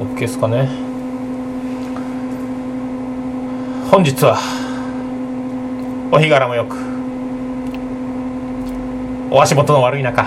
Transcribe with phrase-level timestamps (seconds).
[0.00, 0.66] OK ですかね。
[3.90, 4.38] 本日は
[6.10, 6.76] お日柄もよく
[9.30, 10.24] お足元の悪い中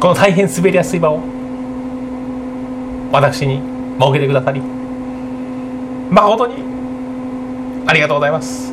[0.00, 1.20] この大変滑りやすい場を
[3.12, 3.60] 私に
[3.98, 4.62] 設けてくださり
[6.10, 6.62] 誠に
[7.86, 8.72] ありがとうございます。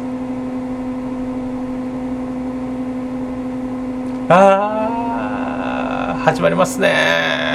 [4.29, 7.24] あー始まりますね。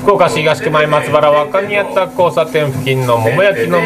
[0.00, 3.78] 福岡市東区前松原若宮田交差点付近の桃焼きの、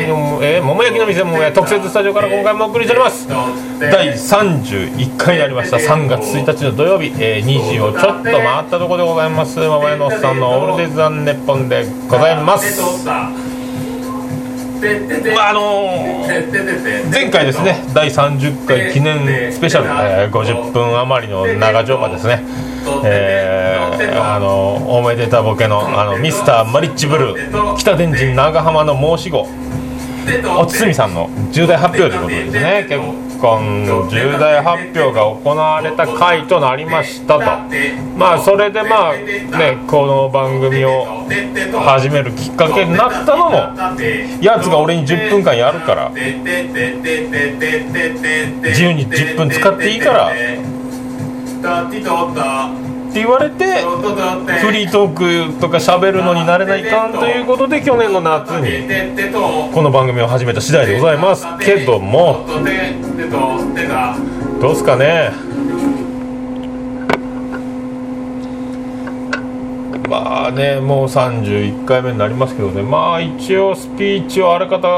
[0.42, 3.26] えー桃焼きの店桃屋特設スタジオから今回もお送りしております。
[3.80, 5.78] 第31回になりました。
[5.78, 9.58] 3月1日の土曜日、えー2時をちょっと回ったところでございます。
[9.58, 13.41] 桃屋のおっさんのオールデイズ・ザンネッポンでございます。
[15.34, 22.42] まああのー前回ですね第30回記念スペシャル、えー50分余りの長丁場ですね。
[23.04, 23.82] えー
[24.34, 29.46] あのおめでたボケのあのミスターマリッジブルー北天神長浜の申し子
[30.58, 32.98] お堤さんの重大発表ということですね結
[33.42, 37.40] 婚の重大発表が行われた回となりましたと。
[38.16, 41.26] まあそれでまあねこの番組を
[41.84, 43.56] 始めるきっかけになったのも
[44.40, 46.30] やつが俺に10分間やるから自
[48.82, 50.30] 由に10分使っていいから。
[53.12, 53.82] って言われて
[54.62, 58.88] フリートークとか喋るのに慣れないかんということで去年の夏に
[59.70, 61.46] この番組を始めた次第でございます。
[61.60, 62.46] けども。
[64.60, 65.30] どうすかね。
[70.08, 72.82] まあねもう31回目になりますけどね。
[72.82, 74.88] まあ一応スピーチをあらかた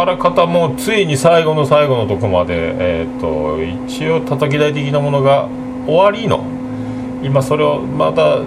[0.00, 5.48] あらかたもうついに最後の最後のとこまでえっ、と一応叩き台的なものが
[5.86, 6.49] 終わりの
[7.22, 8.38] 今それをまた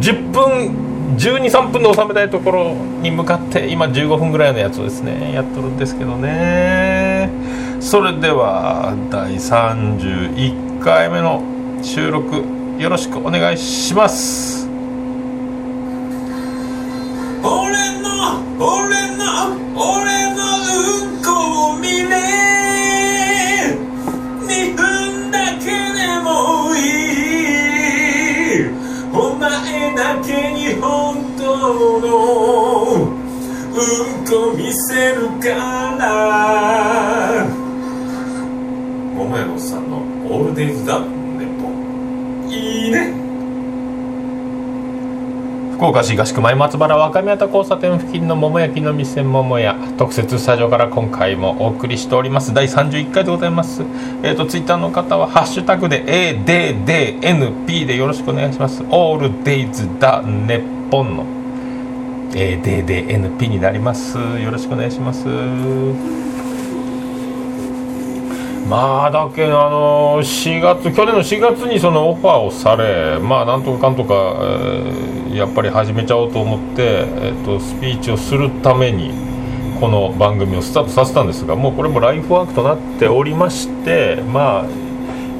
[0.00, 7.30] 10分123分で収めたいところに向かって今15分ぐらいのやつをですねやっとるんですけどね。
[7.80, 11.42] それでは第31回目の
[11.82, 12.42] 収録
[12.78, 14.65] よろしくお願いします。
[45.76, 49.76] 福岡市東区前松原若宮田交差点付近の桃焼きの店桃屋。
[49.98, 52.54] 特設スタジオから今回もお送りしております。
[52.54, 53.82] 第31回でございます。
[54.22, 58.82] えっ、とツイッターの方はハッシュタグで ADDNP でよろしくお願いします。
[58.88, 61.26] オールデイズだネッポンの
[62.32, 64.16] ADDNP になります。
[64.16, 65.26] よろしくお願いします。
[68.66, 79.10] まあだけどあの4月去年の4月にそのオファーをされまあなんとかかんとか、えーやっぱり始めちゃおうと思って、えー、とスピーチをするために
[79.80, 84.66] この番組をスタートさせたんですがもうこれもライフワークとなっておりましてまあ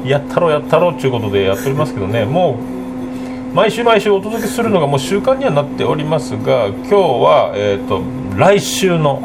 [0.07, 2.59] やったろうやったろうっていうことでやっておりますけどねも
[3.51, 8.03] う毎週毎週お届けするのがもう習慣にはなっておりますが今日は、えー、と
[8.37, 9.19] 来週の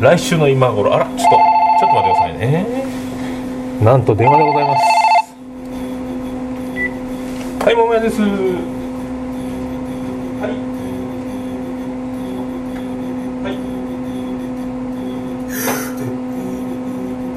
[0.00, 2.66] 来週の今頃あらちょっとちょっと待ってくださいね。
[3.82, 5.02] なんと電話でございます。
[7.62, 8.28] はい桃屋ですはい
[13.38, 13.54] はい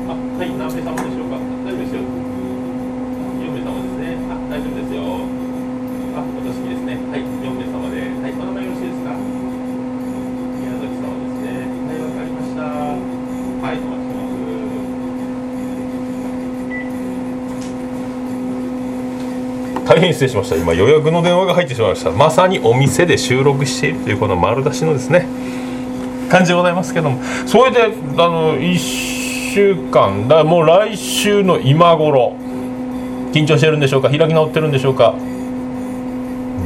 [0.10, 5.06] あはい何名様でしょうか大丈夫ですよ4名様ですねあ大丈夫ですよ
[6.18, 9.14] あ私ですねはい4名様ではいお名前よろしいですか
[10.58, 14.46] 宮崎様ですねはいわかりましたはいお待ちしてます
[20.00, 20.56] 変失礼しました。
[20.56, 22.12] 今予約の電話が入ってしまいました。
[22.12, 25.28] まさにお店で収録しているというこの丸出しのですね
[26.30, 27.22] 感じでございますけども。
[27.46, 27.88] それであ
[28.28, 28.78] の1
[29.54, 32.36] 週間だもう来週の今頃
[33.32, 34.10] 緊張してるんでしょうか？
[34.10, 35.14] 開き直ってるんでしょうか？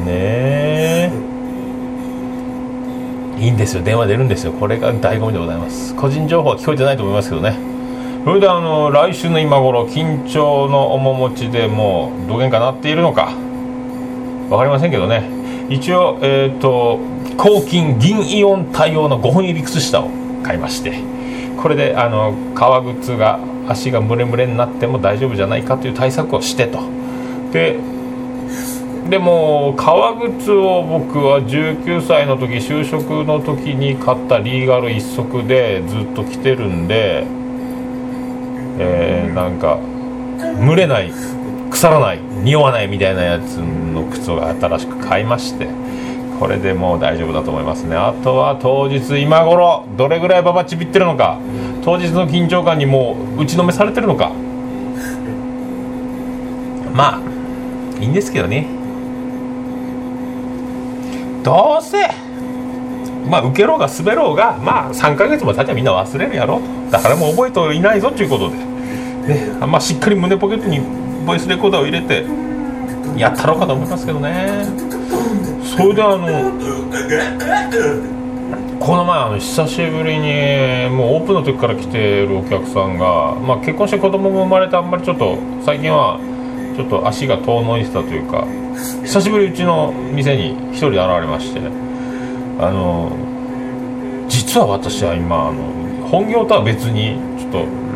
[0.05, 1.11] ねえ。
[3.39, 3.83] いいんですよ。
[3.83, 4.51] 電話出るんですよ。
[4.51, 5.95] これが醍醐味でございます。
[5.95, 7.68] 個人情報は聞こえてないと思いますけどね。
[8.29, 13.33] それであの来週の今頃緊張の面持ちでもうどげんかなっているのか。
[14.49, 15.27] 分かりませんけどね。
[15.67, 16.99] 一応えっ、ー、と
[17.37, 20.11] 抗菌銀イオン対応の5本入り靴下を
[20.43, 20.99] 買いまして。
[21.59, 26.81] これであの革靴が足がムレムレになっても大丈夫じゃないかという対策をしてと。
[27.51, 27.79] で
[29.09, 37.25] でも革靴を僕は19歳の時就職の時に買ったリーガル一足でずっと着てるんで
[38.79, 39.77] えー、なんか
[40.65, 41.11] 蒸れない
[41.69, 45.67] 腐らない匂わないみたいなやつの靴を新しく買いまして
[46.39, 47.97] これでもう大丈夫だと思いますね。
[47.97, 51.37] あとは当日今頃どれぐらいババちびってるのか
[51.83, 54.31] 当日の緊張感にもう打ちのめされてるのか。
[56.93, 58.67] まあいいんですけどね。
[61.43, 62.07] どうせ
[63.29, 66.61] まあ受けろうが滑ろうがまあ3か月も経ちゃみんな忘れるやろ。
[66.89, 68.55] だからもう覚えていないぞということで、
[69.27, 70.79] ねまあ、しっかり胸ポケットに
[71.25, 72.25] ボイスレコーダーを入れて
[73.17, 74.65] やったろうかと思いますけどね。
[75.63, 76.51] それであの
[78.79, 86.19] この前あの久しぶりにもうオープンの時から来てるお客さんが、まあ、結婚して子供も生まれてあんまりちょっと最近は
[86.75, 88.47] ちょっと足が遠のいてたというか
[89.03, 91.59] 久しぶりうちの店に1人で現れまして
[92.59, 93.11] あの
[94.27, 97.88] 実は私は今あの本業とは別にちょっと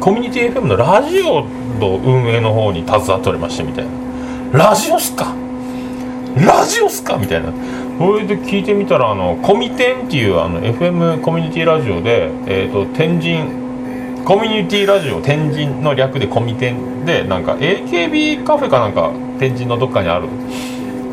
[0.00, 1.44] コミュニティ FM のラジオ
[1.80, 3.84] の運営の方に携わっておりましてみたい
[4.52, 4.68] な。
[4.68, 5.34] ラジオっすか？
[6.36, 7.16] ラジオっすか？
[7.16, 7.52] みたいな。
[7.98, 13.66] それで聞いてみたらあのコミテンっていうあの FM コミュニティラジオで、えーと天神
[14.24, 20.28] コミュニティラジオ天神の略でコミテンでなんか AKB カフェかなんか天神のどっかにある。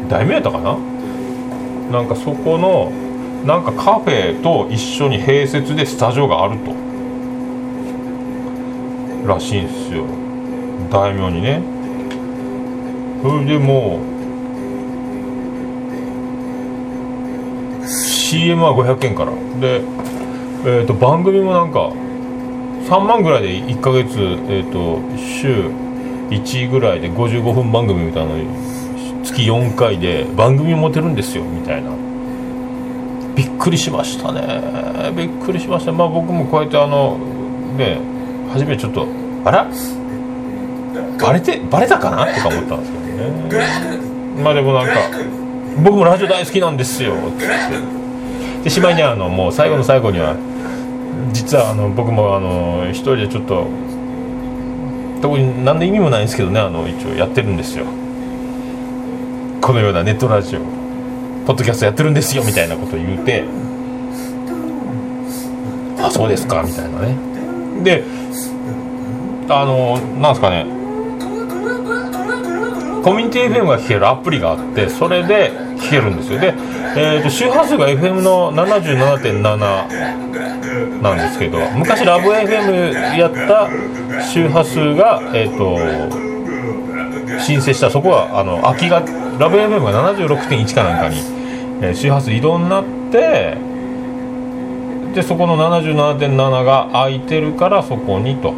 [0.09, 0.77] 題名やったかな？
[1.91, 2.91] なんかそこの
[3.45, 6.71] なんかカフェと一緒に併設でスタジオがあると。
[9.25, 10.05] らしいんですよ。
[10.89, 11.61] 大名にね。
[13.21, 13.99] それでも
[17.81, 19.31] う CM は500円から。
[19.59, 19.81] で、
[20.65, 21.91] えー、と番組もなんか
[22.89, 25.69] 3万ぐらいで1ヶ月、えーと、週
[26.29, 31.91] 1ぐらいで55分番組みたいなのに月4回で番組持てるんですよみたいな。
[33.35, 35.11] びっくりしましたね。
[35.15, 35.91] びっくりしました。
[35.91, 37.17] まあ僕もこうやってあの
[37.77, 38.12] ね
[38.53, 39.07] 初めちょっと
[39.45, 39.67] あら？
[41.19, 42.25] バレてバレたかな？
[42.33, 43.97] とか思ったんですけどね。
[44.43, 44.93] まあでもなんか
[45.83, 47.13] 僕もラジオ大好きなんですよ。
[47.13, 47.47] って
[48.63, 50.35] でしまいにあのもう最後の最後には
[51.33, 53.67] 実はあの僕もあの一人でちょっと
[55.21, 57.85] 特に何の意味もないんですけどねあの一応やってるんですよ。
[59.61, 60.59] このようなネットラジオ
[61.45, 63.45] ポッドキャストやってるんですよみたいなことを言うて
[65.99, 67.32] あそうですかみたいなね。
[67.81, 68.03] で
[69.49, 70.83] あのなんですかね。
[73.03, 76.39] コミュニティ FM が聴けるアプリがあってそれで聴けるんですよ。
[76.39, 76.53] で、
[76.95, 79.57] えーと、周波数が FM の77.7
[81.01, 83.69] なんですけど昔ラブ FM やった
[84.23, 85.77] 周波数が、えーと、
[87.41, 89.01] 申請したそこはあの空きが
[89.37, 91.17] ラブ FM が76.1かなんかに、
[91.81, 93.57] えー、周波数移動になって
[95.13, 98.53] でそこの77.7が空いてるからそこにと。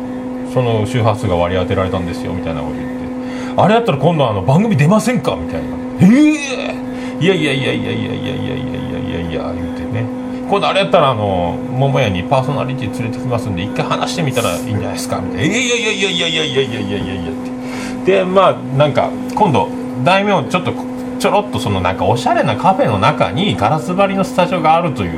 [0.53, 3.61] その周波数が割り当てられたんですよみたいなこと言って。
[3.61, 5.35] あれやったら今度あの番組出ませんか？
[5.35, 5.67] みたいな。
[5.99, 10.05] ええー、いやいやいやいやいやいやいやいやいやいや言うてね
[10.49, 19.67] 今度あれやったらあの桃屋にパーソナリティ連れてきますんで一回話してみたらいいんじゃないですかみたいな「いやいやいやいやいやいやいやいやいやいや」ってでまあなんか今度
[20.05, 20.73] 大名ちょっと
[21.19, 25.11] ちょろっとそのなんかおしゃれなカフェの中にガラス張りのスタジオがあるという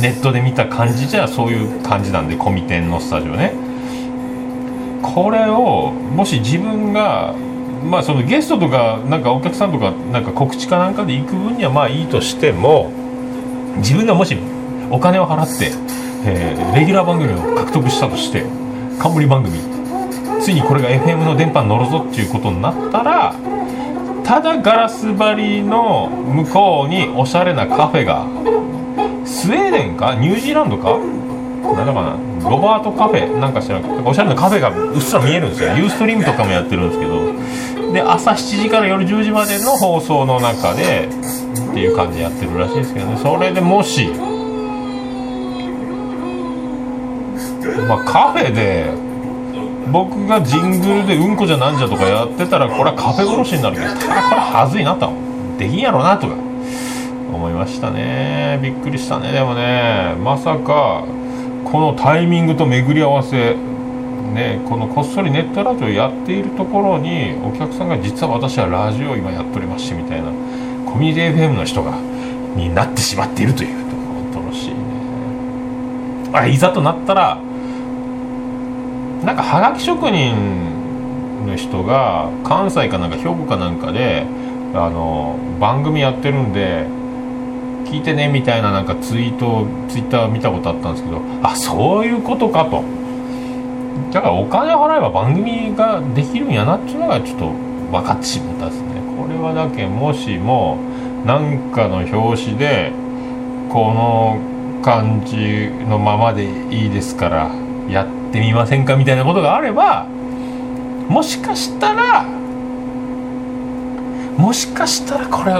[0.00, 3.52] ネットで見た感じじゃそういう感じなんでコミテンのスタジオね。
[5.02, 7.34] これをもし自分が
[7.84, 12.90] まあそのゲストとかなんかお客さんとかなんか告知かなんかで行く分にはまあいいとしても
[13.76, 14.36] 自分がもし
[14.90, 15.72] お金を払って、
[16.24, 18.44] えー、レギュラー番組を獲得したとして
[18.98, 19.58] 冠番組
[20.40, 23.34] ついにこれが FM の電波に乗るぞっていうことになったら
[24.24, 28.26] ただガラス張りの向こうにおしゃれなカフェが
[29.24, 30.14] スウェーデンか？
[30.14, 30.98] ニュージーランドか？
[30.98, 32.50] なんだかな？
[32.50, 33.38] ロバートカフェ？
[33.38, 34.06] なんか知らん。
[34.06, 35.76] おしゃれなカフェがうっすら見えるんですよ。
[35.76, 37.32] ユーストリームとかもやってるんですけど。
[37.92, 43.16] で朝7時から夜10時までの放送の中でっていう感じでやってるらしいですけどね。
[43.18, 44.08] それでもし
[47.88, 48.92] まあ、カフェで
[49.92, 55.12] 僕がジングルでうんこじゃなんじゃとかやってたらこれはカフェ殺しになるけどただこれはずいなと。
[55.58, 56.34] できんやろうなとか。
[57.44, 58.58] 思いましたね。
[58.62, 59.30] びっくりしたね。
[59.32, 61.04] でもねまさか
[61.64, 63.54] このタイミングと巡り合わせ
[64.32, 70.28] ねこのこっそりネットラジオやっているところにお客さんが実は私はラジオを今やっておりましてみたいな
[70.90, 71.98] コミュニティ FM の人が
[72.56, 74.76] になってしまっているというところ恐ろしいね。
[76.32, 77.38] あいざとなったら
[79.22, 84.24] なんかはがき職人の人が関西かなんか兵庫かなんかで
[84.74, 87.03] あの番組やってるんで
[87.84, 92.82] 聞いてねみたいななんかツイートツイッター見たことあったんですけどあそういうことかと。
[94.12, 97.48] だからお金払えば番組ができるんやなっていうのがちょっと
[97.92, 99.00] 分かってしまったですね。
[99.16, 100.78] これはだけもしも
[101.24, 102.92] 何かの表紙で
[103.70, 104.38] この
[104.82, 107.50] 感じのままでいいですから
[107.88, 110.06] やってみませんかみたいなことがあれば
[111.08, 112.22] もしかしたら
[114.36, 115.54] もしかしたらこれ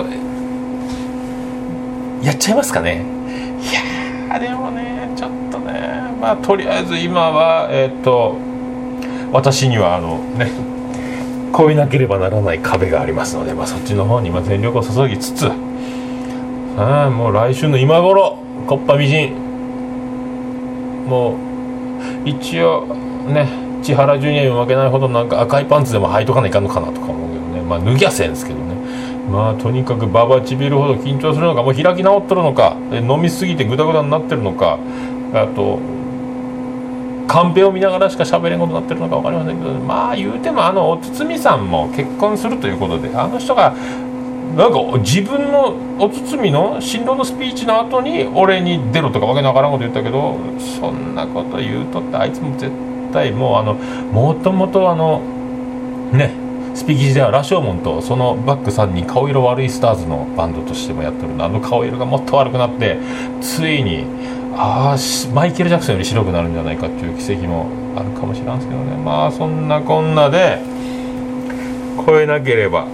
[2.24, 3.04] やっちゃいますかね。
[3.60, 5.72] いやでもねちょっとね
[6.20, 8.36] まあとりあえず今はえっ、と
[9.30, 10.50] 私にはあのね
[11.52, 15.46] 越えなければならない壁がありますので、まあ、そっちの方に全力を注ぎつつ
[16.76, 19.34] ああもう来週の今頃コッパみじん
[21.06, 22.86] もう一応
[23.28, 23.48] ね
[23.82, 27.60] 千原ジュニアに負けないほどなんか赤いパンツでも履いとかないかんのかなとか思うけどね。
[27.60, 28.63] まあ脱ぎゃせんですけど。
[29.30, 34.78] まあとにかくババちびるほど緊張するのかもう開き直っとるのか飲みすぎてグダグダになってるのか
[35.32, 35.78] あと
[37.26, 43.74] カンペを見ながらしか喋れんことになってるのか分かりませんけどまあ言うてもあのお堤さんも結婚するということであの人が
[44.56, 50.38] なんか自分のお堤の新郎のスピーチの後に俺に出ろとかわけのわからんこと言ったけど
[50.80, 52.70] そんなこと言うとってあいつも絶
[53.12, 55.20] 対もうあのもともとあの
[56.12, 56.43] ね
[56.74, 62.98] スピーキーでは羅生門とそのバックさんに顔色悪いスターズのバンドとしてもやってるんであの顔色がもっと悪くなって
[63.40, 64.04] ついに
[64.56, 64.96] あ
[65.32, 67.66] マイケル・ジャクソンより白くなるんじゃないかっていう奇跡も
[67.96, 68.96] あるかもしれんすけどね。
[68.96, 70.58] まあそんなこんなで
[72.06, 72.86] 超えなければ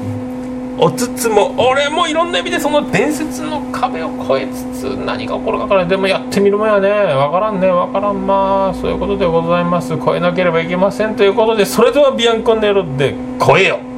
[0.82, 6.88] おつつも俺もいろんな意味でその伝説の壁を越えつつ何が起こるかからでもやってみるもんやね。
[6.88, 7.68] わからんね。
[7.68, 9.92] わからんまあそういうことでございます。
[9.92, 13.89] 越えなければいけませんということでそれではビアンコネロで越えよ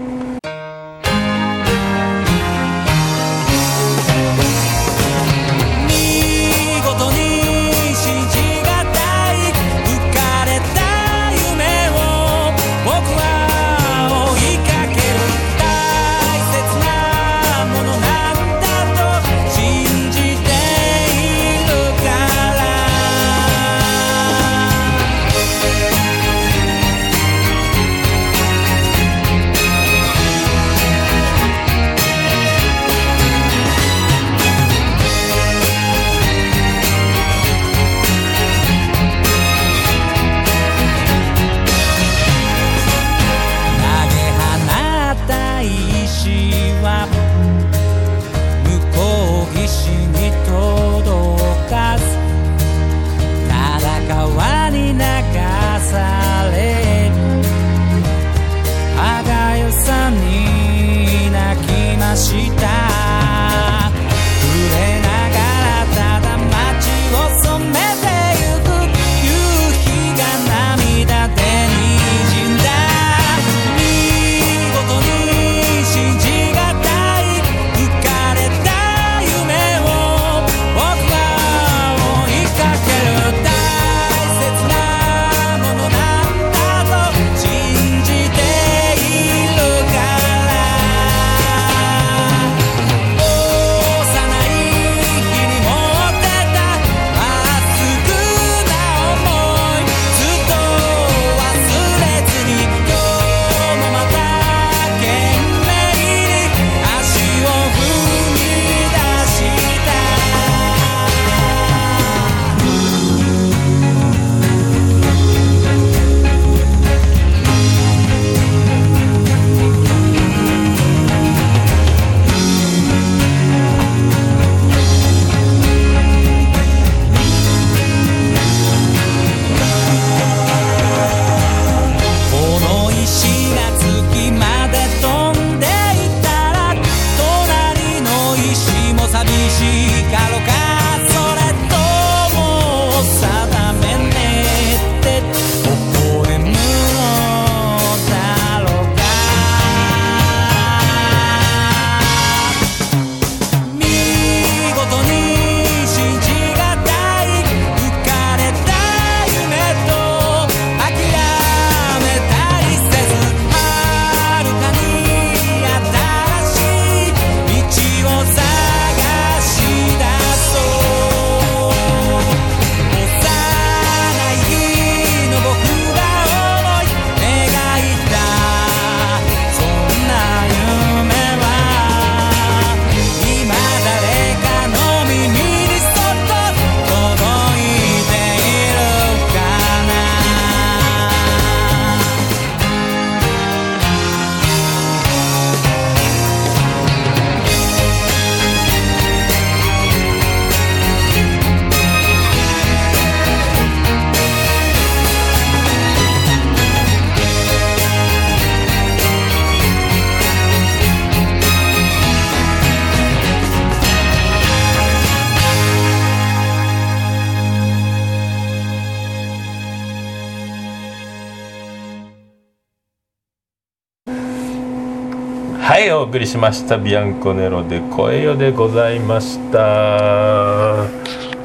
[226.12, 230.84] 送りしましたビアンコネロで声よでございました。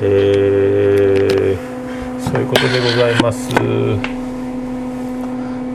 [0.01, 3.47] えー、そういうことでございます。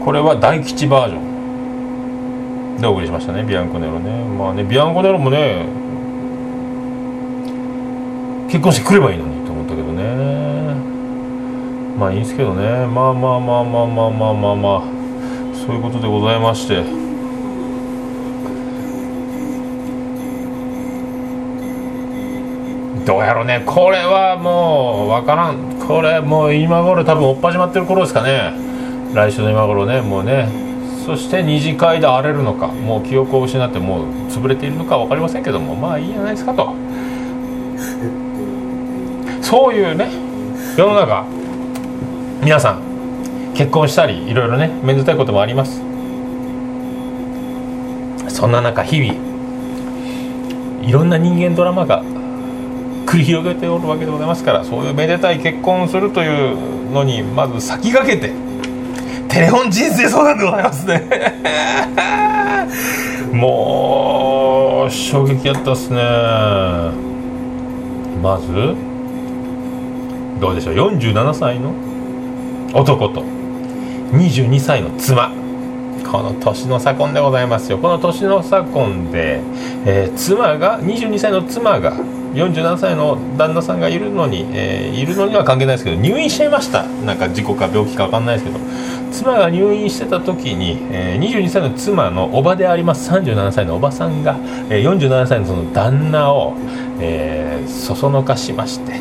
[0.05, 1.21] これは大吉バージョ
[2.77, 2.81] ン。
[2.83, 4.25] でお送りしましたねビアンコネロね。
[4.37, 5.65] まあねビアンコネロもね
[8.51, 10.75] 結婚してくればいいのにと思ったけどね。
[11.99, 12.87] まあいいんですけどね。
[12.89, 14.83] まあまあまあまあまあまあまあまあ。
[15.55, 17.02] そういうことでございまして。
[23.05, 23.63] どうやろうね。
[23.67, 25.79] これはもう分からん。
[25.87, 28.53] これもう今頃多分追っ始まってる頃ですかね。
[29.13, 30.49] 来週の今頃ねもうね。
[31.05, 32.69] そして二次会で荒れるのか。
[32.69, 35.75] もう記憶を失ってもう潰れているのか分かりませんけども。
[35.75, 36.75] まあいいじゃないですかと。
[39.41, 40.09] そういうね
[40.77, 41.25] 世の中。
[42.41, 45.83] 皆さん結婚したりいろいろねめんどくさいこともあります。
[48.29, 49.15] そんな中日々
[50.83, 52.03] いろんな人間ドラマが
[53.13, 58.33] 繰り広げておるわけでございますからそういうめでたい結婚をするというのにまず先駆けて
[59.29, 61.03] テレフォン人生相談でございますね。
[63.37, 66.01] もう衝撃やったっすね。
[68.23, 68.75] まず
[70.41, 71.75] どうでしょう？47歳の
[72.73, 73.23] 男と
[74.13, 75.31] 22歳の妻。
[76.11, 77.77] この年の差婚でございますよ。
[77.77, 79.41] この年の差婚で、
[79.85, 81.93] えー妻が22歳の妻が
[82.35, 86.85] 47歳の旦那さんがいるのに、えーいるのには関係ないですけど入院しちゃいました。
[87.05, 88.59] なんか事故か病気か分かんないですけど。
[89.11, 93.11] 妻が入院してた時に、えー22歳の妻のおばであります。
[93.11, 94.37] 37歳のおばさんが、
[94.71, 96.55] えー47歳のその旦那を、
[97.01, 98.93] えーそそのかしまして、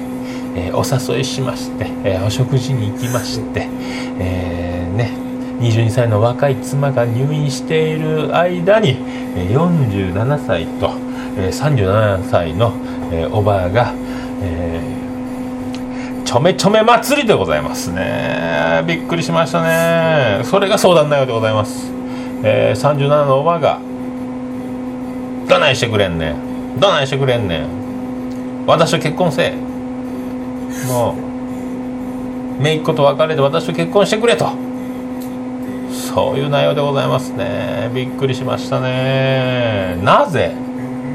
[0.55, 3.67] えーお誘いしまして、えーお食事に行きまして、
[4.19, 5.11] えーね
[5.61, 8.97] 22歳の若い妻が入院している間に
[9.35, 10.89] 47歳と、
[11.37, 12.73] 37歳の、
[13.11, 13.93] えーおばあが、
[14.41, 15.01] えー
[16.23, 18.83] ちょめちょめ祭りでございますね。
[18.87, 20.41] びっくりしましたね。
[20.45, 21.91] それが相談内容でございます、
[22.43, 23.79] えー37のおばあが
[25.49, 26.79] 「どないしてくれんねん。
[26.79, 27.65] どないしてくれんねん。
[28.65, 29.53] 私と結婚せえ。
[30.87, 31.15] も
[32.59, 34.49] う姪っ子と別れて私と結婚してくれ」と。
[35.91, 37.89] そういう内容でございますね。
[37.93, 39.97] びっくりしましたね。
[40.01, 40.53] なぜ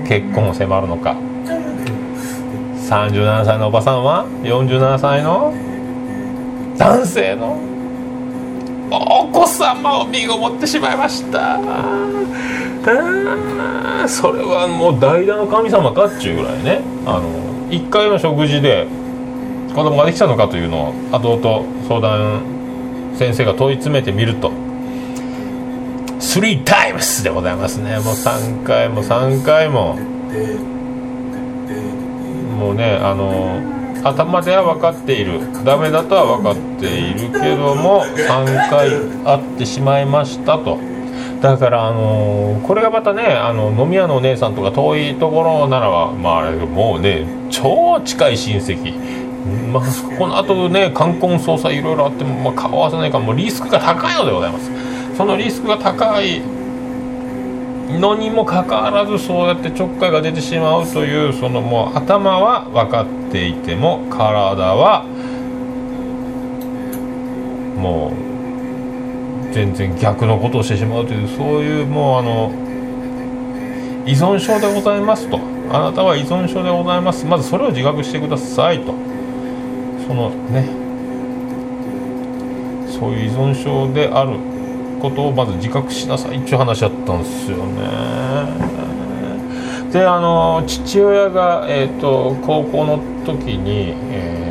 [0.07, 1.15] 結婚を迫るのか。
[2.87, 5.53] 37歳のおばさんは47歳の
[6.79, 7.59] 男性の
[8.88, 11.59] お子様を身ごもってしまいました。
[14.07, 16.81] それはもう代打の神様かっちゅうぐらいね。
[17.05, 17.25] あの
[17.70, 18.87] 1回の食事で
[19.75, 22.42] 子供ができたのかというのを後々相談
[23.16, 24.53] 先生が問い詰めてみると
[26.20, 27.99] 3 times でございますね。
[27.99, 29.99] もう3回も3回も。
[32.57, 33.61] もうねあの
[34.03, 35.40] 頭では分かっている。
[35.64, 38.90] ダメだとは分かっているけども3回
[39.25, 40.79] 会ってしまいましたと。
[41.40, 49.16] だからあのこれがまたねあの飲み屋のお姉さんとか遠いところならばまああれもうね超近い親戚。
[49.73, 49.83] まあ、
[50.19, 54.71] この後ね冠婚葬祭いろいろあっても、まあ、顔合わせないからもうリスクが高いのでございます。
[55.16, 56.42] そのリスクが高い
[57.88, 65.05] のにもかかわらずそうやってちょっかいが出てしまうというそのもう頭は分かっていても体は
[67.77, 68.12] も
[69.51, 72.66] う全然逆のことをしてしまうというそういうもうあの
[74.07, 75.40] 依存症でございますと。
[75.68, 77.27] あなたは依存症でございます。
[77.27, 78.94] まずそれを自覚してくださいと。
[80.07, 80.68] そのね。
[82.88, 84.56] そういう依存症である。
[85.11, 88.77] ことをまず自覚しなさいっていう話だったんですよね。
[89.92, 94.47] であの父親が、えー、と高校の時に、えー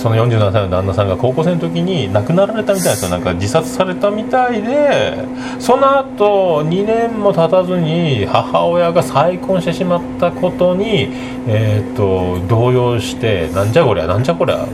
[0.00, 3.10] その47歳の旦那さんが高校生の時に亡くなられたみたいですよ。
[3.10, 5.14] なんか自殺されたみたいで
[5.58, 11.10] その後2年も経たずに母親が再婚してしまったことに、
[11.46, 14.66] えー、と動揺してなんじゃこりゃなんじゃこりゃ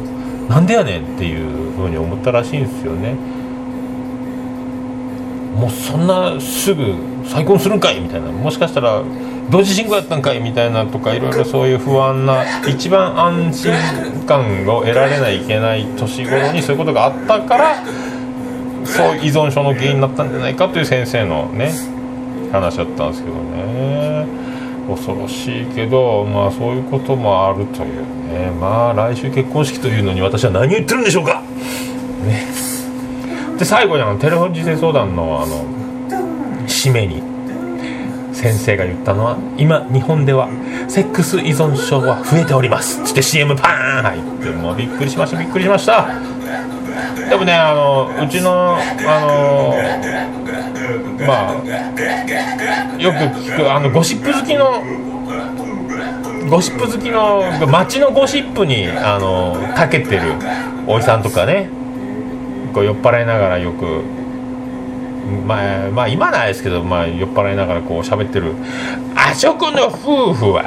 [0.49, 3.17] なんでやねんっていうふうに思ったらしいんですよね
[5.57, 9.03] もうそんなすぐ再婚するんかいみたいなもしかしたら
[9.51, 13.73] 同時進行やったんかいみたいなとかいろいろそういう不安な一番安心
[14.27, 17.85] 感を得られないいけない年頃にそういうことがあったから
[18.85, 21.73] そう依存症の原因になったんじゃないかという先生のね
[22.53, 24.27] 話だったんですけどね。
[24.89, 28.51] 恐ろしいけどまあそういうこともあるというね。
[28.61, 31.43] まあ来週結婚式というのに私は何を言ってるんでしょうか。
[32.25, 32.47] ね。
[33.59, 35.65] で最後にあのテレフォン人生相談のあの
[36.67, 37.23] 締めに
[38.35, 40.49] 先生が言ったのは今日本では
[40.89, 43.03] セックス依存症は増えております。
[43.05, 46.07] つって CM パーン入ってもうびっくりしましたびっくりしました。
[47.31, 49.75] でもねあのうちのあの
[51.27, 51.55] まあ
[52.99, 54.83] よく聞くあのゴシップ好きの
[56.51, 60.35] ゴシップ好きの街のゴシップにあの長けてる
[60.87, 61.71] おじさんとかね
[62.77, 64.03] こう酔っ払いながらよく
[65.47, 68.55] まあ、まあ今ないですけど、まあ、酔っ払いながらこう喋ってる。
[69.17, 70.63] あそこの夫婦は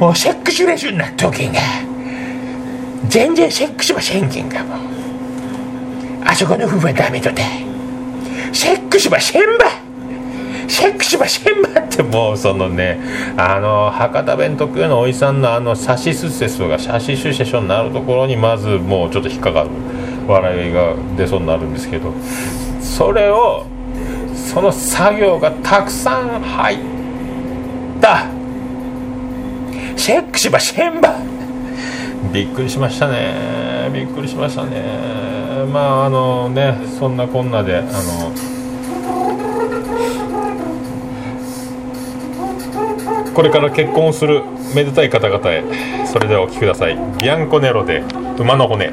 [0.00, 1.60] もうセックスレスになっとけんが
[3.06, 4.76] 全然セックスはせんけんがも。
[4.76, 4.78] う
[6.24, 7.42] あそこの夫婦はダメとて。
[8.52, 9.66] セックスはせんば。
[10.68, 12.98] セックスはせんばってもうそのね
[13.36, 19.70] あの博多弁特有のおじさんのあのサシスセスがシャシシュシェショになるところにまずもうちょっと引っかかる。
[20.26, 22.12] 笑いが出そうになるんですけど
[22.80, 23.66] それを
[24.34, 26.78] その作業がたくさん入っ
[28.00, 28.26] た。
[29.96, 31.16] セックスはせんば
[32.32, 33.88] びっくりしましたね。
[33.92, 34.82] びっくりしましたね。
[35.72, 38.32] まああのねそんなこんなであの
[43.32, 44.42] これから結婚する
[44.74, 45.62] めでたい方々へ
[46.06, 46.98] それではお聴きください。
[47.18, 48.02] ビアンコネロで
[48.38, 48.92] 馬の骨。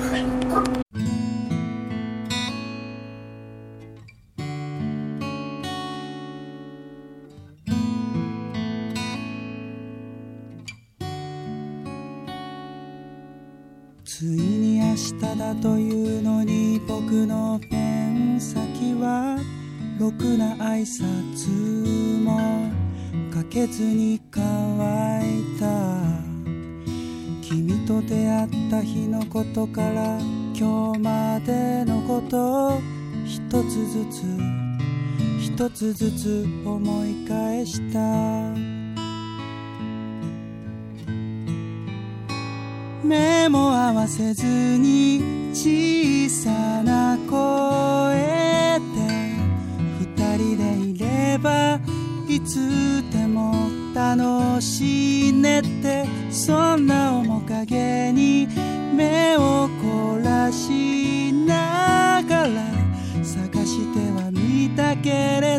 [20.79, 21.49] 挨拶
[22.23, 22.71] も
[23.33, 24.41] かけずに乾
[25.21, 25.65] いた
[27.41, 30.17] 君と出会った日のことから
[30.57, 32.81] 今日までのことを
[33.25, 34.23] 一つずつ
[35.41, 37.99] 一つずつ思い返した。
[43.03, 44.45] 目も合わせず
[44.77, 48.38] に小さな声
[51.39, 51.79] ば
[52.27, 58.47] いつでも楽しいねってそんな面影に
[58.93, 62.49] 目を凝らしながら
[63.23, 65.58] 探してはみたけれ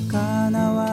[0.00, 0.87] 魚は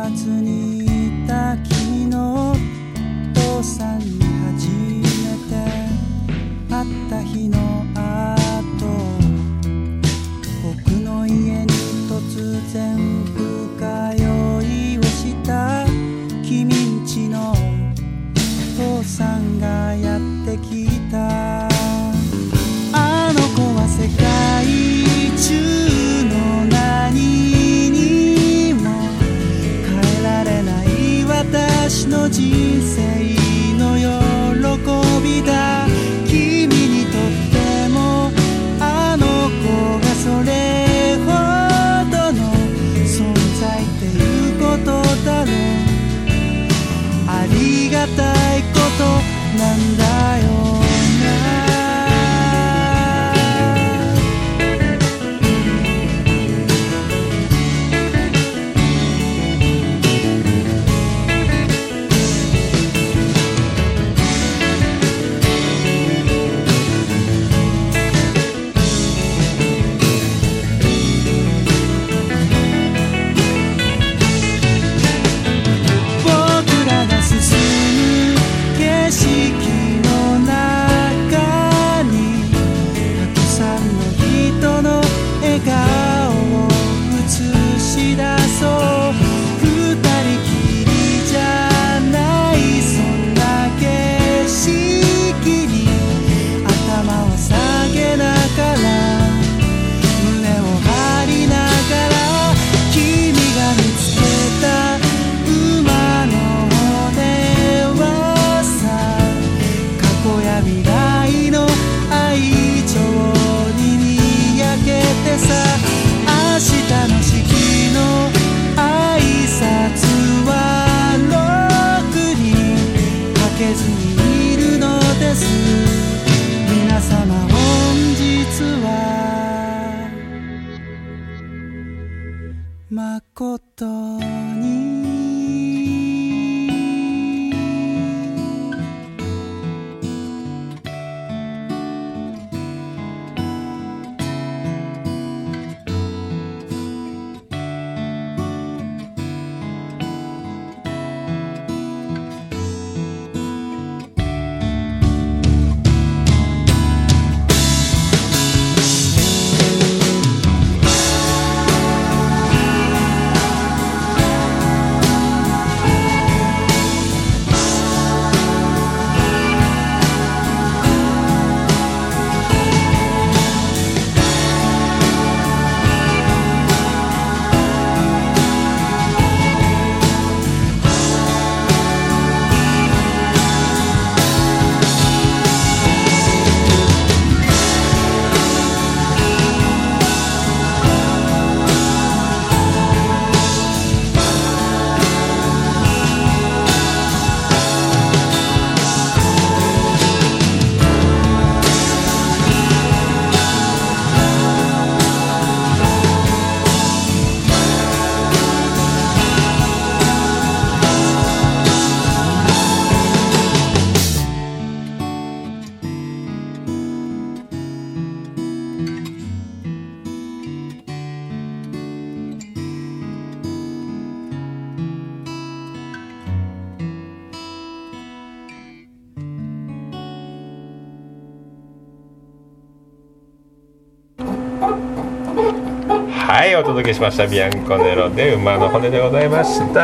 [236.28, 239.82] はいお届けしましたビアンコネロで馬の骨でございました。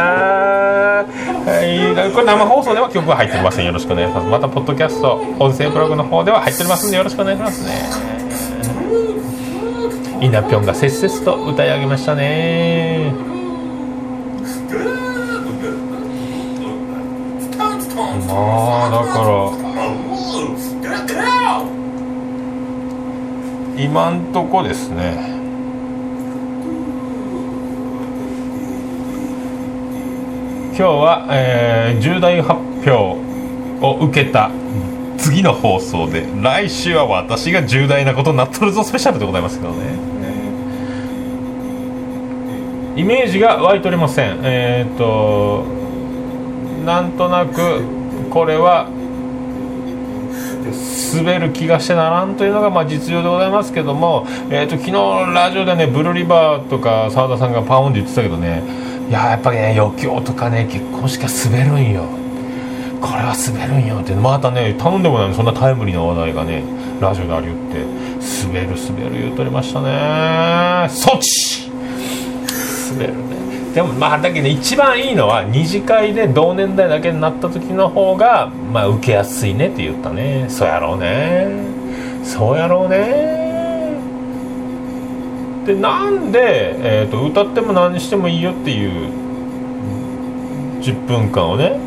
[1.04, 3.66] はいこれ生放送では曲は入っておりません。
[3.66, 4.28] よろしくお願いします。
[4.28, 7.72] またポッドキャスト音声ブログの方では入っておりますんでよろしくお願いしますね。
[10.22, 13.14] イナピョンがせっせっと歌い上げましたね。
[18.28, 18.34] ま
[18.88, 19.61] あだから
[23.78, 25.40] 今んとこですね。
[30.70, 32.92] 今日は、えー重大発表
[33.82, 34.50] を受けた
[35.18, 40.00] 次の放送で来週は私が重大なことになっとるぞスペシャルでございますけどね。
[42.96, 44.40] イメージが湧いておりません。
[44.44, 45.64] えっ、と
[46.86, 47.84] なんとなく
[48.30, 48.90] これは
[51.16, 54.92] 滑る気がしてならんというのがまあ実情でございますけども、えー、と昨日
[55.34, 58.64] ラジオでねブルーリバーとか澤田さんがパウンで言ってたけどね
[59.10, 62.06] いややっぱりね余興とかね結婚式は滑るんよ。
[63.02, 64.14] これは滑るんよって。
[64.14, 66.64] またね頼んでもないそんなタイムリーな話題がね
[67.00, 68.02] ラジオであり言って。
[68.22, 70.88] 滑る滑る言うとりましたね。
[70.90, 71.72] そっち
[72.92, 73.31] 滑る。
[73.74, 80.46] でもまあだけど一番いいのは二次会で同年代だけになった時の方がまあ受けやすいねって言ったね。
[80.50, 81.48] そうやろうね。
[82.24, 83.32] そうやろうね。
[85.66, 89.12] でなんで、えー、と歌っても何してもいいよっていう
[90.82, 91.80] 10分間をね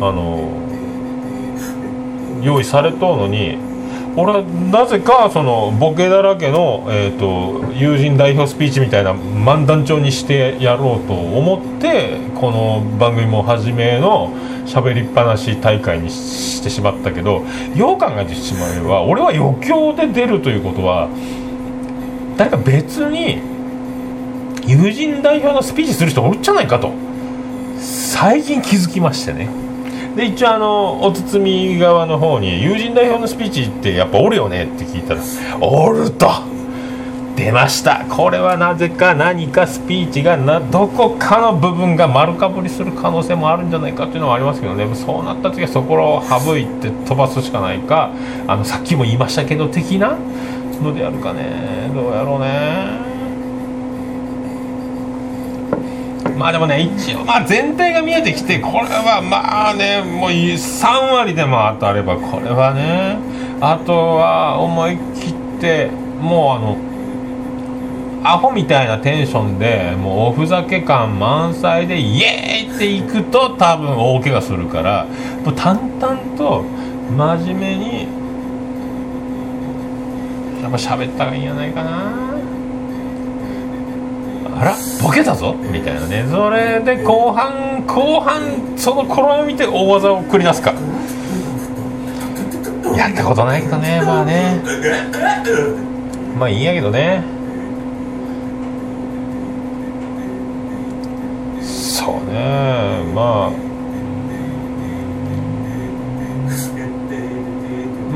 [0.00, 0.50] あの
[2.42, 3.58] 用意されとうのに
[4.18, 14.32] 俺はなぜかそのボケだらけの、えー、と友人代表スピーチみたいな漫談調にしてやろうと思ってこの番組も初めの
[14.64, 17.44] 喋りっぱなし大会にししてしまったけど
[17.76, 21.08] よう考えてしまえば俺は余興で出るということは
[22.36, 23.40] 誰か別に
[24.66, 26.92] 友人代表のスピーチする人おるんじゃないかと
[27.78, 29.65] 最近気づきましてね。
[30.16, 35.20] で一応あのお包み側の方に友人代表のスピーチってやっぱおるよねって聞いたら
[35.60, 36.56] おると。
[37.36, 38.06] 出ました。
[38.08, 44.88] これはなぜか何かスピーチがなどこかの部分が丸かぶりする可能性もあるんじゃないかっていうのはありますけどね。
[44.94, 48.10] そうなった時はそこを省いて飛ばすしかないか
[48.46, 50.16] あのさっきも言いましたけど的な
[50.82, 51.90] のでやるかね。
[51.94, 53.05] どうやろうね。
[56.36, 63.18] まあでもね一応まあ全体が見えてきてこれはまあねもう3割でも当たればこれはね
[63.60, 65.86] あとは思い切って
[66.20, 66.76] もうあの
[68.22, 75.06] アホみたいなテンションでもうおふざけ感満載でイエーイっていくと多分大怪我するから
[75.44, 78.08] もう淡々と真面目に
[80.60, 82.25] やっぱ喋った方がいいんじゃないかな。
[84.58, 85.54] あらボケたぞ。
[85.54, 86.26] みたいなね。
[86.30, 88.40] それで後半後半
[88.76, 90.72] その頃を見て大技を繰り出すか。
[92.96, 94.62] やったことないけどねまあね。
[96.38, 97.22] まあいいんやけどね。
[101.62, 103.04] そうね。
[103.14, 103.65] まあ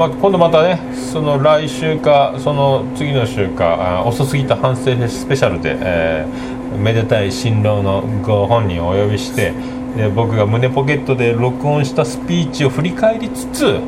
[0.00, 0.80] まあ、今度またね
[1.12, 9.52] その来週かその次の週か遅すぎた反省スペシャルで、えーめでたい新郎のご本人をお呼びして
[9.96, 13.80] で僕が胸ポケットで録音したスピーチを振り返りつつ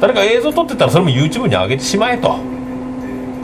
[0.00, 2.36] 誰か映像撮ってたらそれも YouTube に上げてしまえと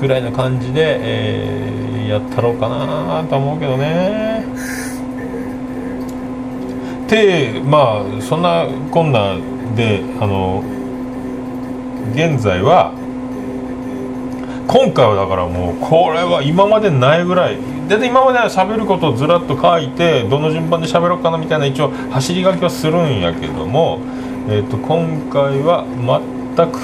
[0.00, 4.44] ぐらいな感じで、えーやったろうかなと思うけどね。
[7.08, 9.36] でまあそんなこんな
[9.74, 10.62] であの
[12.12, 12.92] 現在は
[14.66, 24.00] 今回はだからもうこれは今までないぐらいでで今までは喋ることをずらっと書いてどの順番で喋ろうかなみたいな一応走り書きはするんやけども、
[24.48, 25.84] えー、と今回は
[26.56, 26.78] 全く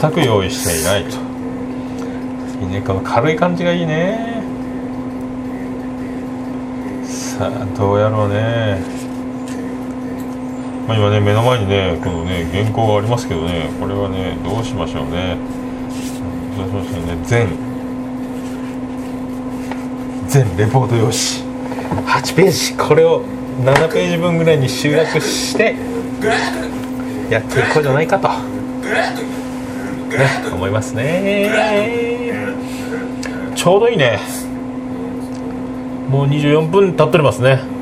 [0.00, 1.16] 全く用意していないと。
[2.60, 2.82] いいね。
[2.82, 4.42] この軽い感じがいいね。
[7.04, 8.97] さあどうやろうね。
[10.88, 15.36] まあ、今ね目の前にねこのね原稿がありますけどねこれはねどうしましょうね。
[16.56, 17.18] どうしましょうね。
[17.24, 17.46] 全。
[20.28, 21.14] 全レポート用紙。
[22.06, 22.74] 8ページ。
[22.74, 23.22] これを
[23.62, 25.76] 7ページ分ぐらいに集約して
[27.30, 28.34] やっていこうじゃないかと、ね、
[30.52, 31.50] 思いますね。
[33.54, 34.20] ちょうどいいね。
[36.08, 37.77] もう24分経っておりますね。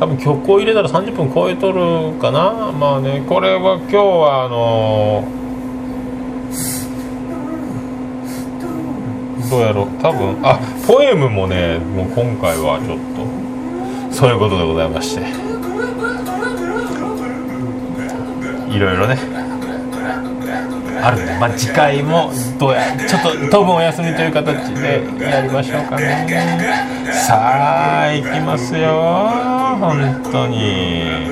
[0.00, 2.72] 多分曲を入れたら30分超えとるかな。
[2.72, 5.22] まあねこれは今日はあの
[9.50, 9.88] どうやろう。
[10.00, 12.98] 多分あポエムもねもう今回はちょっ
[14.10, 15.50] とそういうことでございまして。
[18.70, 19.18] いろいろね
[21.02, 26.26] あるんでまあ次回もどうやちょっと当分お休みという形でやりましょうかね。
[27.12, 29.30] さあいきますよ
[29.80, 31.30] 本当に。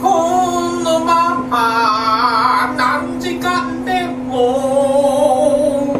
[0.00, 0.08] こ
[0.84, 5.94] のまま何時間でも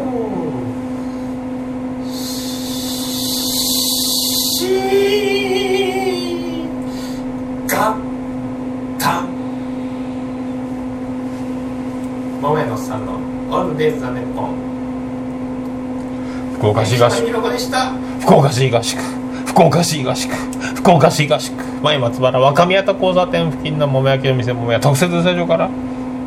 [4.57, 4.65] し
[7.67, 7.95] が
[8.97, 9.23] た
[12.41, 13.19] 桃屋のさんの
[13.79, 14.55] オールデイズ・ザ・ネッポン。
[16.55, 17.25] 福岡市合宿。
[17.25, 19.01] ひろこでした福岡市合宿。
[19.45, 20.35] 福岡市合宿。
[20.75, 21.55] 福岡市合宿。
[21.81, 24.81] 前松原若宮田交差点付近の桃焼きの店桃屋。
[24.81, 25.69] 特設スタジオから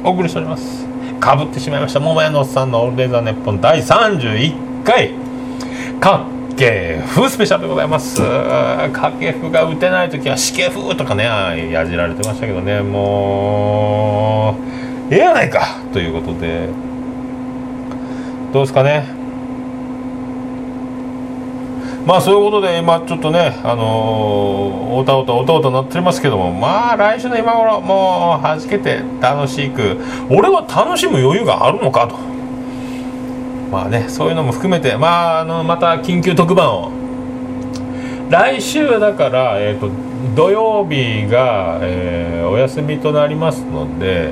[0.03, 0.87] お送りしております。
[1.21, 2.01] かぶってしまいました。
[2.01, 5.11] 桃屋のおっさんのオールデイザーネッポン第31回。
[6.01, 8.23] かっけ風スペシャルでございます。
[8.23, 11.25] かけ風が打てない時はしけ風とかね
[11.71, 12.81] やじられてましたけどね。
[12.81, 14.57] も
[15.11, 15.77] うええやないか。
[15.93, 16.69] ということで
[18.53, 19.07] どうですかね。
[22.07, 29.99] まあそういうことで今ちょっとねあのー、おたおたおたおたなってますけどもまあ来週の今頃もうはじけて楽しく
[30.29, 32.17] 俺は楽しむ余裕があるのかと。
[33.71, 36.91] まあねそういうのも含めてまああのまた緊急特番を。
[38.29, 39.91] 来週だから、えー、と
[40.35, 44.31] 土曜日が、えーお休みとなりますので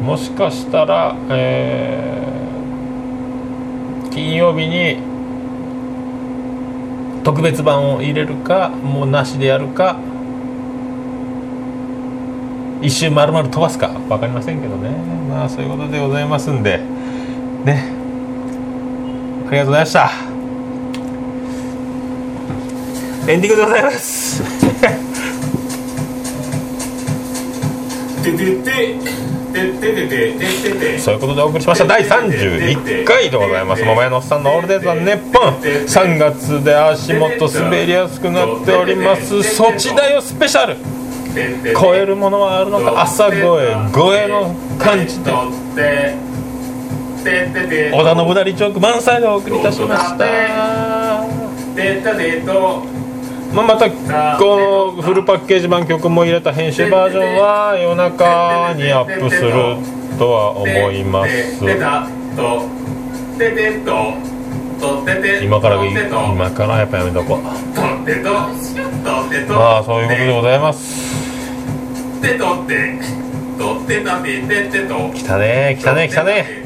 [0.00, 2.51] もしかしたら、えー
[4.12, 4.98] 金曜日に
[7.24, 9.96] 特別版を入れるかもうなしでやるか
[12.82, 14.90] 一周丸々飛ばすか分かりませんけどね。
[15.28, 16.78] まあそういうことでございますんで。
[17.64, 17.90] ね。
[19.48, 20.10] ありがとうございました。
[23.28, 24.42] エンディングでございます。
[28.24, 28.98] ででで
[30.98, 40.76] そういうことでお送りしました第31回でございます桃屋のおっさんのオールデイズはネッポン3月で足元滑りやすくなっておりますそちだよスペシャル
[41.80, 45.30] 超えるものはあるのか朝声声の感じで
[47.92, 50.24] 織田信成チョーク満載でお送りいたしました
[53.54, 59.52] まあ、またこのフルパッケージ版曲も入れた編集バージョンは夜中にアップする
[60.18, 61.58] とは思います。
[65.44, 65.76] 今から
[66.32, 67.42] 今からやっぱやめとこう。
[69.54, 71.12] まあそういうことでございます。
[75.14, 76.64] 来たね来たね来たね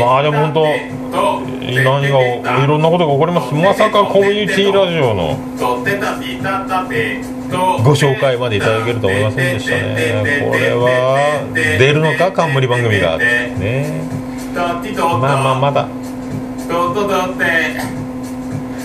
[0.00, 0.64] まあでも本当
[1.82, 3.54] 何がいろんなことが起こります。
[3.54, 5.38] まさかコミュニティラジオの
[7.84, 10.42] ご紹介までいただけると思いませんでしたね。
[10.50, 13.16] これは出るのか冠番組が。
[13.18, 14.02] ね。
[15.18, 15.86] まあまあまだ。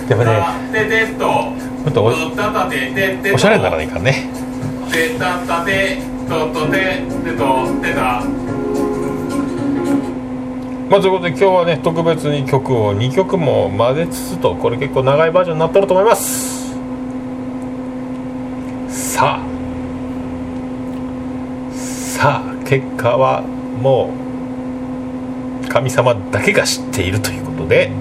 [0.09, 0.31] やっぱね
[0.71, 1.55] たててとも
[1.89, 2.11] っとお
[3.33, 4.29] おしゃれにならないからね。
[10.93, 16.75] まあということで今日はね特別に曲を2曲も混ぜつつとこれ結構長いバージョンになっとると思います。
[19.15, 19.43] さあ。
[21.73, 24.11] さあ結果はも
[25.65, 27.91] う神様だけが知っているということで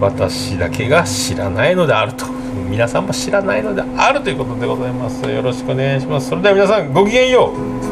[0.00, 2.26] 私だけが知らないのであると。
[2.68, 5.22] 皆さんも知らないのであるということでございます。
[5.30, 6.30] よろしくお願いします。
[6.30, 7.52] それでは皆さんごきげんよ
[7.88, 7.91] う。